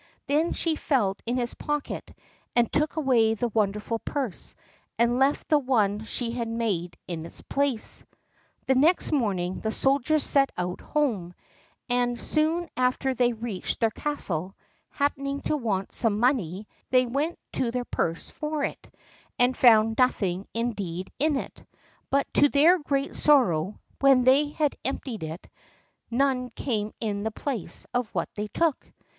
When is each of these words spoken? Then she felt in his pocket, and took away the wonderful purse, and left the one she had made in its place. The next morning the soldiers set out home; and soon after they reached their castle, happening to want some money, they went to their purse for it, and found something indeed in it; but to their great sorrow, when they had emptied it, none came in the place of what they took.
Then 0.25 0.53
she 0.53 0.75
felt 0.75 1.21
in 1.27 1.35
his 1.37 1.53
pocket, 1.53 2.11
and 2.55 2.73
took 2.73 2.95
away 2.95 3.35
the 3.35 3.49
wonderful 3.49 3.99
purse, 3.99 4.55
and 4.97 5.19
left 5.19 5.47
the 5.47 5.59
one 5.59 6.05
she 6.05 6.31
had 6.31 6.47
made 6.47 6.97
in 7.07 7.23
its 7.23 7.41
place. 7.41 8.03
The 8.65 8.73
next 8.73 9.11
morning 9.11 9.59
the 9.59 9.69
soldiers 9.69 10.23
set 10.23 10.51
out 10.57 10.81
home; 10.81 11.35
and 11.87 12.17
soon 12.19 12.67
after 12.75 13.13
they 13.13 13.33
reached 13.33 13.79
their 13.79 13.91
castle, 13.91 14.55
happening 14.89 15.39
to 15.41 15.55
want 15.55 15.91
some 15.91 16.19
money, 16.19 16.67
they 16.89 17.05
went 17.05 17.37
to 17.53 17.69
their 17.69 17.85
purse 17.85 18.27
for 18.27 18.63
it, 18.63 18.91
and 19.37 19.55
found 19.55 19.97
something 19.99 20.47
indeed 20.51 21.11
in 21.19 21.35
it; 21.37 21.63
but 22.09 22.25
to 22.33 22.49
their 22.49 22.79
great 22.79 23.13
sorrow, 23.13 23.79
when 23.99 24.23
they 24.23 24.49
had 24.49 24.75
emptied 24.83 25.21
it, 25.21 25.47
none 26.09 26.49
came 26.49 26.91
in 26.99 27.21
the 27.21 27.29
place 27.29 27.85
of 27.93 28.09
what 28.15 28.29
they 28.33 28.47
took. 28.47 28.83